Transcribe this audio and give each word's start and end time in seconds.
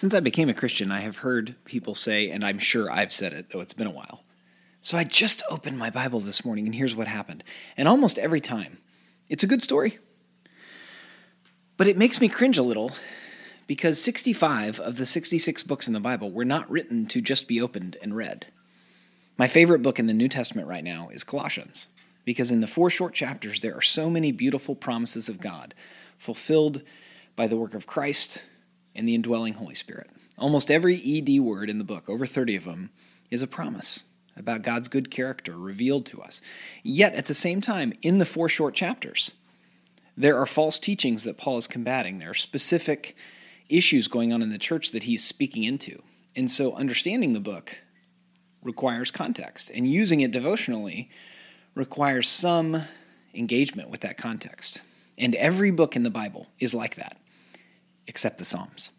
Since 0.00 0.14
I 0.14 0.20
became 0.20 0.48
a 0.48 0.54
Christian, 0.54 0.90
I 0.90 1.00
have 1.00 1.18
heard 1.18 1.56
people 1.66 1.94
say, 1.94 2.30
and 2.30 2.42
I'm 2.42 2.58
sure 2.58 2.90
I've 2.90 3.12
said 3.12 3.34
it, 3.34 3.50
though 3.50 3.60
it's 3.60 3.74
been 3.74 3.86
a 3.86 3.90
while. 3.90 4.24
So 4.80 4.96
I 4.96 5.04
just 5.04 5.42
opened 5.50 5.76
my 5.76 5.90
Bible 5.90 6.20
this 6.20 6.42
morning, 6.42 6.64
and 6.64 6.74
here's 6.74 6.96
what 6.96 7.06
happened. 7.06 7.44
And 7.76 7.86
almost 7.86 8.18
every 8.18 8.40
time, 8.40 8.78
it's 9.28 9.44
a 9.44 9.46
good 9.46 9.62
story. 9.62 9.98
But 11.76 11.86
it 11.86 11.98
makes 11.98 12.18
me 12.18 12.30
cringe 12.30 12.56
a 12.56 12.62
little 12.62 12.92
because 13.66 14.02
65 14.02 14.80
of 14.80 14.96
the 14.96 15.04
66 15.04 15.64
books 15.64 15.86
in 15.86 15.92
the 15.92 16.00
Bible 16.00 16.30
were 16.30 16.46
not 16.46 16.70
written 16.70 17.04
to 17.08 17.20
just 17.20 17.46
be 17.46 17.60
opened 17.60 17.98
and 18.00 18.16
read. 18.16 18.46
My 19.36 19.48
favorite 19.48 19.82
book 19.82 19.98
in 19.98 20.06
the 20.06 20.14
New 20.14 20.28
Testament 20.30 20.66
right 20.66 20.82
now 20.82 21.10
is 21.10 21.24
Colossians, 21.24 21.88
because 22.24 22.50
in 22.50 22.62
the 22.62 22.66
four 22.66 22.88
short 22.88 23.12
chapters, 23.12 23.60
there 23.60 23.76
are 23.76 23.82
so 23.82 24.08
many 24.08 24.32
beautiful 24.32 24.74
promises 24.74 25.28
of 25.28 25.42
God 25.42 25.74
fulfilled 26.16 26.80
by 27.36 27.46
the 27.46 27.58
work 27.58 27.74
of 27.74 27.86
Christ 27.86 28.44
and 28.94 29.06
the 29.06 29.14
indwelling 29.14 29.54
Holy 29.54 29.74
Spirit. 29.74 30.10
Almost 30.38 30.70
every 30.70 30.96
ED 30.96 31.40
word 31.40 31.68
in 31.70 31.78
the 31.78 31.84
book, 31.84 32.08
over 32.08 32.26
30 32.26 32.56
of 32.56 32.64
them, 32.64 32.90
is 33.30 33.42
a 33.42 33.46
promise 33.46 34.04
about 34.36 34.62
God's 34.62 34.88
good 34.88 35.10
character 35.10 35.56
revealed 35.56 36.06
to 36.06 36.22
us. 36.22 36.40
Yet, 36.82 37.14
at 37.14 37.26
the 37.26 37.34
same 37.34 37.60
time, 37.60 37.92
in 38.02 38.18
the 38.18 38.26
four 38.26 38.48
short 38.48 38.74
chapters, 38.74 39.32
there 40.16 40.38
are 40.38 40.46
false 40.46 40.78
teachings 40.78 41.24
that 41.24 41.36
Paul 41.36 41.58
is 41.58 41.66
combating. 41.66 42.18
There 42.18 42.30
are 42.30 42.34
specific 42.34 43.16
issues 43.68 44.08
going 44.08 44.32
on 44.32 44.42
in 44.42 44.50
the 44.50 44.58
church 44.58 44.90
that 44.92 45.04
he's 45.04 45.24
speaking 45.24 45.64
into. 45.64 46.02
And 46.34 46.50
so, 46.50 46.74
understanding 46.74 47.32
the 47.32 47.40
book 47.40 47.78
requires 48.62 49.10
context, 49.10 49.70
and 49.74 49.86
using 49.86 50.20
it 50.20 50.32
devotionally 50.32 51.10
requires 51.74 52.28
some 52.28 52.82
engagement 53.34 53.90
with 53.90 54.00
that 54.00 54.16
context. 54.16 54.82
And 55.16 55.34
every 55.34 55.70
book 55.70 55.96
in 55.96 56.02
the 56.02 56.10
Bible 56.10 56.48
is 56.58 56.74
like 56.74 56.96
that, 56.96 57.16
except 58.10 58.38
the 58.38 58.44
Psalms. 58.44 58.90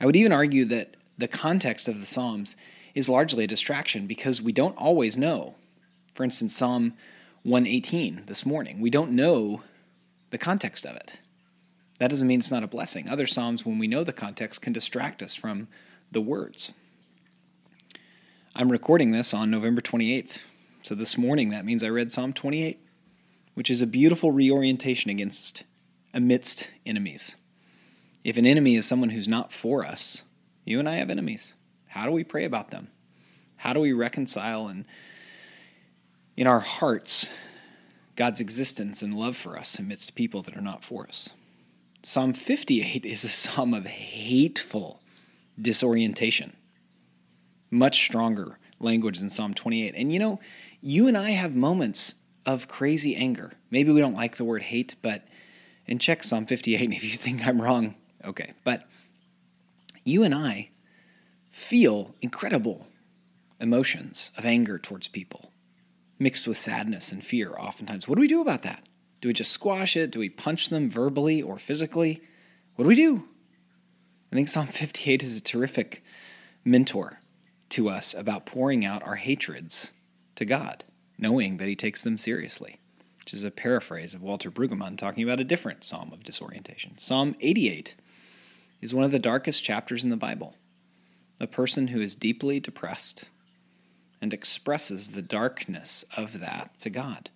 I 0.00 0.06
would 0.06 0.16
even 0.16 0.32
argue 0.32 0.64
that 0.64 0.96
the 1.16 1.28
context 1.28 1.86
of 1.86 2.00
the 2.00 2.06
Psalms 2.06 2.56
is 2.96 3.08
largely 3.08 3.44
a 3.44 3.46
distraction 3.46 4.08
because 4.08 4.42
we 4.42 4.50
don't 4.50 4.76
always 4.76 5.16
know. 5.16 5.54
For 6.14 6.24
instance, 6.24 6.56
Psalm 6.56 6.94
118 7.44 8.24
this 8.26 8.44
morning, 8.44 8.80
we 8.80 8.90
don't 8.90 9.12
know 9.12 9.62
the 10.30 10.36
context 10.36 10.84
of 10.84 10.96
it. 10.96 11.20
That 12.00 12.10
doesn't 12.10 12.26
mean 12.26 12.40
it's 12.40 12.50
not 12.50 12.64
a 12.64 12.68
blessing. 12.68 13.08
Other 13.08 13.24
Psalms, 13.24 13.64
when 13.64 13.78
we 13.78 13.86
know 13.86 14.02
the 14.02 14.12
context, 14.12 14.62
can 14.62 14.72
distract 14.72 15.22
us 15.22 15.36
from 15.36 15.68
the 16.10 16.20
words. 16.20 16.72
I'm 18.56 18.72
recording 18.72 19.12
this 19.12 19.32
on 19.32 19.48
November 19.48 19.80
28th. 19.80 20.38
So 20.82 20.96
this 20.96 21.16
morning, 21.16 21.50
that 21.50 21.64
means 21.64 21.84
I 21.84 21.88
read 21.88 22.10
Psalm 22.10 22.32
28, 22.32 22.80
which 23.54 23.70
is 23.70 23.80
a 23.80 23.86
beautiful 23.86 24.32
reorientation 24.32 25.08
against 25.12 25.62
amidst 26.12 26.72
enemies. 26.84 27.36
If 28.26 28.36
an 28.36 28.44
enemy 28.44 28.74
is 28.74 28.84
someone 28.84 29.10
who's 29.10 29.28
not 29.28 29.52
for 29.52 29.86
us, 29.86 30.24
you 30.64 30.80
and 30.80 30.88
I 30.88 30.96
have 30.96 31.10
enemies. 31.10 31.54
How 31.86 32.06
do 32.06 32.10
we 32.10 32.24
pray 32.24 32.44
about 32.44 32.72
them? 32.72 32.88
How 33.54 33.72
do 33.72 33.78
we 33.78 33.92
reconcile 33.92 34.66
and 34.66 34.84
in 36.36 36.48
our 36.48 36.58
hearts 36.58 37.30
God's 38.16 38.40
existence 38.40 39.00
and 39.00 39.14
love 39.14 39.36
for 39.36 39.56
us 39.56 39.78
amidst 39.78 40.16
people 40.16 40.42
that 40.42 40.56
are 40.56 40.60
not 40.60 40.84
for 40.84 41.06
us? 41.06 41.34
Psalm 42.02 42.32
58 42.32 43.06
is 43.06 43.22
a 43.22 43.28
psalm 43.28 43.72
of 43.72 43.86
hateful 43.86 45.00
disorientation. 45.56 46.56
Much 47.70 48.02
stronger 48.02 48.58
language 48.80 49.20
than 49.20 49.30
Psalm 49.30 49.54
28. 49.54 49.94
And 49.96 50.12
you 50.12 50.18
know, 50.18 50.40
you 50.80 51.06
and 51.06 51.16
I 51.16 51.30
have 51.30 51.54
moments 51.54 52.16
of 52.44 52.66
crazy 52.66 53.14
anger. 53.14 53.52
Maybe 53.70 53.92
we 53.92 54.00
don't 54.00 54.16
like 54.16 54.36
the 54.36 54.44
word 54.44 54.62
hate, 54.62 54.96
but 55.00 55.22
and 55.86 56.00
check 56.00 56.24
Psalm 56.24 56.44
58 56.44 56.82
And 56.82 56.92
if 56.92 57.04
you 57.04 57.10
think 57.10 57.46
I'm 57.46 57.62
wrong. 57.62 57.94
Okay, 58.26 58.52
but 58.64 58.88
you 60.04 60.22
and 60.22 60.34
I 60.34 60.70
feel 61.50 62.14
incredible 62.20 62.88
emotions 63.60 64.30
of 64.36 64.44
anger 64.44 64.78
towards 64.78 65.08
people, 65.08 65.52
mixed 66.18 66.46
with 66.46 66.56
sadness 66.56 67.12
and 67.12 67.24
fear 67.24 67.54
oftentimes. 67.56 68.06
What 68.06 68.16
do 68.16 68.20
we 68.20 68.28
do 68.28 68.40
about 68.40 68.62
that? 68.62 68.86
Do 69.20 69.28
we 69.28 69.32
just 69.32 69.52
squash 69.52 69.96
it? 69.96 70.10
Do 70.10 70.18
we 70.18 70.28
punch 70.28 70.68
them 70.68 70.90
verbally 70.90 71.40
or 71.40 71.58
physically? 71.58 72.20
What 72.74 72.84
do 72.84 72.88
we 72.88 72.94
do? 72.94 73.28
I 74.30 74.36
think 74.36 74.48
Psalm 74.48 74.66
58 74.66 75.22
is 75.22 75.36
a 75.36 75.40
terrific 75.40 76.04
mentor 76.64 77.20
to 77.70 77.88
us 77.88 78.12
about 78.12 78.44
pouring 78.44 78.84
out 78.84 79.02
our 79.02 79.16
hatreds 79.16 79.92
to 80.34 80.44
God, 80.44 80.84
knowing 81.16 81.56
that 81.56 81.68
He 81.68 81.76
takes 81.76 82.02
them 82.02 82.18
seriously, 82.18 82.80
which 83.18 83.32
is 83.32 83.44
a 83.44 83.50
paraphrase 83.50 84.14
of 84.14 84.22
Walter 84.22 84.50
Brueggemann 84.50 84.98
talking 84.98 85.24
about 85.24 85.40
a 85.40 85.44
different 85.44 85.84
psalm 85.84 86.10
of 86.12 86.22
disorientation. 86.22 86.98
Psalm 86.98 87.34
88 87.40 87.96
is 88.80 88.94
one 88.94 89.04
of 89.04 89.10
the 89.10 89.18
darkest 89.18 89.64
chapters 89.64 90.04
in 90.04 90.10
the 90.10 90.16
Bible 90.16 90.54
a 91.38 91.46
person 91.46 91.88
who 91.88 92.00
is 92.00 92.14
deeply 92.14 92.58
depressed 92.58 93.28
and 94.22 94.32
expresses 94.32 95.08
the 95.08 95.20
darkness 95.20 96.04
of 96.16 96.40
that 96.40 96.70
to 96.78 96.90
God. 96.90 97.30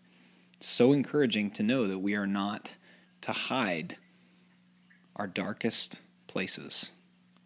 so 0.62 0.92
encouraging 0.92 1.50
to 1.50 1.62
know 1.62 1.86
that 1.86 1.98
we 1.98 2.14
are 2.14 2.26
not 2.26 2.76
to 3.22 3.32
hide 3.32 3.96
our 5.16 5.26
darkest 5.26 6.02
places 6.26 6.92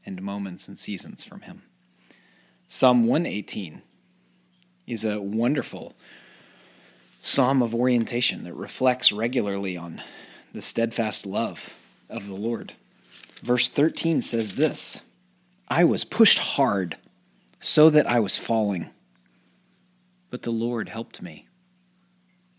and 0.05 0.21
moments 0.21 0.67
and 0.69 0.77
seasons 0.79 1.25
from 1.25 1.43
Him. 1.43 1.63
Psalm 2.67 3.07
118 3.07 3.83
is 4.87 5.05
a 5.05 5.21
wonderful 5.21 5.95
psalm 7.19 7.63
of 7.63 7.75
orientation 7.75 8.45
that 8.45 8.55
reflects 8.55 9.13
regularly 9.13 9.77
on 9.77 10.03
the 10.53 10.61
steadfast 10.61 11.25
love 11.25 11.71
of 12.09 12.29
the 12.29 12.35
Lord. 12.35 12.75
Verse 13.43 13.69
13 13.69 14.21
says 14.21 14.55
this 14.55 15.03
I 15.69 15.85
was 15.85 16.05
pushed 16.05 16.39
hard 16.39 16.97
so 17.61 17.91
that 17.91 18.07
I 18.07 18.21
was 18.21 18.37
falling, 18.37 18.91
but 20.31 20.43
the 20.43 20.51
Lord 20.51 20.89
helped 20.89 21.23
me. 21.23 21.49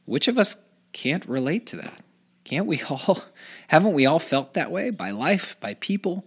Which 0.05 0.27
of 0.27 0.37
us 0.37 0.57
can't 0.93 1.27
relate 1.27 1.65
to 1.67 1.77
that? 1.77 2.03
Can't 2.43 2.67
we 2.67 2.81
all? 2.89 3.23
Haven't 3.67 3.93
we 3.93 4.05
all 4.05 4.19
felt 4.19 4.53
that 4.53 4.71
way 4.71 4.89
by 4.89 5.11
life, 5.11 5.57
by 5.59 5.73
people, 5.75 6.25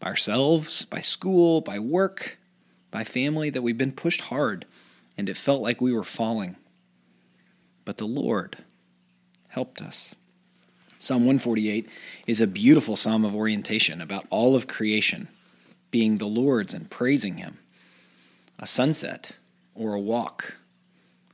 by 0.00 0.08
ourselves, 0.08 0.84
by 0.84 1.00
school, 1.00 1.60
by 1.60 1.78
work, 1.78 2.38
by 2.90 3.04
family, 3.04 3.50
that 3.50 3.62
we've 3.62 3.78
been 3.78 3.92
pushed 3.92 4.22
hard 4.22 4.66
and 5.16 5.28
it 5.28 5.36
felt 5.36 5.62
like 5.62 5.80
we 5.80 5.92
were 5.92 6.04
falling? 6.04 6.56
But 7.84 7.98
the 7.98 8.06
Lord 8.06 8.58
helped 9.48 9.80
us. 9.80 10.14
Psalm 10.98 11.22
148 11.22 11.88
is 12.26 12.40
a 12.40 12.46
beautiful 12.46 12.96
psalm 12.96 13.24
of 13.24 13.36
orientation 13.36 14.00
about 14.00 14.26
all 14.30 14.56
of 14.56 14.66
creation 14.66 15.28
being 15.90 16.18
the 16.18 16.26
Lord's 16.26 16.72
and 16.74 16.90
praising 16.90 17.36
Him. 17.36 17.58
A 18.58 18.66
sunset, 18.66 19.36
or 19.74 19.94
a 19.94 20.00
walk, 20.00 20.56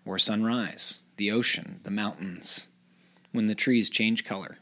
or 0.04 0.16
a 0.16 0.20
sunrise, 0.20 1.00
the 1.16 1.30
ocean, 1.30 1.80
the 1.84 1.90
mountains, 1.90 2.68
when 3.30 3.46
the 3.46 3.54
trees 3.54 3.88
change 3.88 4.24
color, 4.24 4.58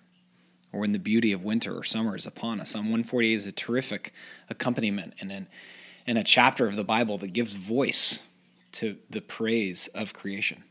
or 0.73 0.81
when 0.81 0.93
the 0.93 0.99
beauty 0.99 1.33
of 1.33 1.43
winter 1.43 1.77
or 1.77 1.83
summer 1.83 2.15
is 2.15 2.27
upon 2.27 2.61
us. 2.61 2.71
Psalm 2.71 2.87
148 2.87 3.33
is 3.33 3.47
a 3.47 3.53
terrific 3.53 4.13
accompaniment 4.51 5.15
and, 5.21 5.33
an, 5.33 5.49
and 6.07 6.19
a 6.19 6.25
chapter 6.25 6.69
of 6.69 6.77
the 6.77 6.85
Bible 6.85 7.17
that 7.19 7.33
gives 7.33 7.55
voice 7.55 8.23
to 8.73 8.99
the 9.09 9.23
praise 9.23 9.89
of 9.95 10.13
creation. 10.13 10.63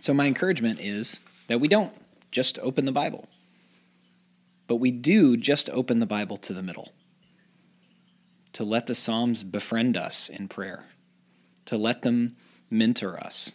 So, 0.00 0.14
my 0.14 0.26
encouragement 0.26 0.80
is 0.80 1.20
that 1.48 1.60
we 1.60 1.68
don't 1.68 1.92
just 2.30 2.58
open 2.60 2.84
the 2.84 2.92
Bible, 2.92 3.28
but 4.66 4.76
we 4.76 4.90
do 4.90 5.36
just 5.36 5.70
open 5.70 6.00
the 6.00 6.06
Bible 6.06 6.36
to 6.38 6.52
the 6.52 6.62
middle 6.62 6.92
to 8.56 8.64
let 8.64 8.86
the 8.86 8.94
Psalms 8.94 9.44
befriend 9.44 9.98
us 9.98 10.30
in 10.30 10.48
prayer, 10.48 10.86
to 11.66 11.76
let 11.76 12.00
them 12.00 12.36
mentor 12.70 13.22
us, 13.22 13.52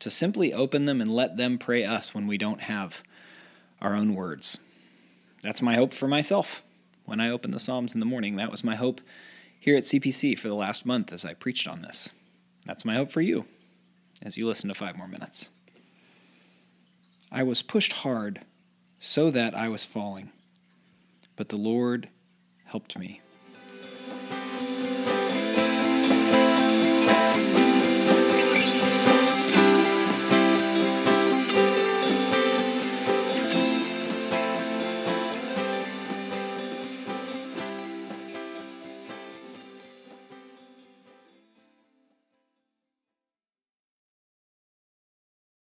to 0.00 0.10
simply 0.10 0.52
open 0.52 0.86
them 0.86 1.00
and 1.00 1.14
let 1.14 1.36
them 1.36 1.56
pray 1.56 1.84
us 1.84 2.16
when 2.16 2.26
we 2.26 2.36
don't 2.36 2.62
have 2.62 3.04
our 3.80 3.94
own 3.94 4.16
words. 4.16 4.58
That's 5.44 5.62
my 5.62 5.76
hope 5.76 5.94
for 5.94 6.08
myself. 6.08 6.64
When 7.04 7.20
I 7.20 7.30
open 7.30 7.52
the 7.52 7.60
Psalms 7.60 7.94
in 7.94 8.00
the 8.00 8.06
morning, 8.06 8.34
that 8.36 8.50
was 8.50 8.64
my 8.64 8.74
hope 8.74 9.00
here 9.60 9.76
at 9.76 9.84
CPC 9.84 10.36
for 10.36 10.48
the 10.48 10.54
last 10.54 10.84
month 10.84 11.12
as 11.12 11.24
I 11.24 11.34
preached 11.34 11.68
on 11.68 11.82
this. 11.82 12.10
That's 12.66 12.84
my 12.84 12.96
hope 12.96 13.12
for 13.12 13.20
you 13.20 13.44
as 14.20 14.36
you 14.36 14.48
listen 14.48 14.66
to 14.66 14.74
five 14.74 14.96
more 14.96 15.06
minutes. 15.06 15.48
I 17.38 17.44
was 17.44 17.62
pushed 17.62 17.92
hard 17.92 18.40
so 18.98 19.30
that 19.30 19.54
I 19.54 19.68
was 19.68 19.84
falling, 19.84 20.32
but 21.36 21.50
the 21.50 21.56
Lord 21.56 22.08
helped 22.64 22.98
me. 22.98 23.20